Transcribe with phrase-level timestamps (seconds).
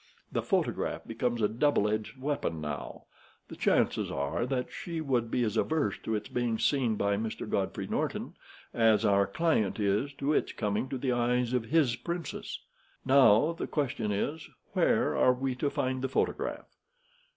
[0.31, 3.03] The photograph becomes a double edged weapon now.
[3.49, 7.47] The chances are that she would be as averse to its being seen by Mr.
[7.47, 8.33] Godfrey Norton
[8.73, 12.57] as our client is to its coming to the eyes of his princess.
[13.05, 16.65] Now the question is—where are we to find the photograph?"